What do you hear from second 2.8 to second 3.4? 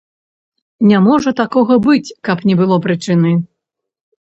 прычыны!